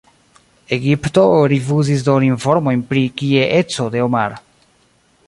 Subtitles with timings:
[0.77, 4.39] Egipto rifuzis doni informojn pri kie-eco de Omar.